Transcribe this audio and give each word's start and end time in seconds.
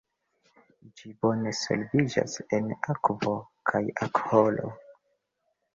Ĝi 1.01 1.11
bone 1.25 1.53
solviĝas 1.59 2.41
en 2.59 2.75
akvo 2.95 3.37
kaj 3.73 3.87
alkoholo. 4.07 4.77